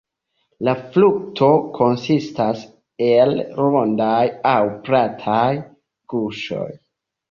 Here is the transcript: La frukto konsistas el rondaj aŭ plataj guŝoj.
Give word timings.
La 0.69 0.73
frukto 0.95 1.49
konsistas 1.75 2.65
el 3.11 3.37
rondaj 3.63 4.27
aŭ 4.57 4.59
plataj 4.91 5.49
guŝoj. 6.19 6.71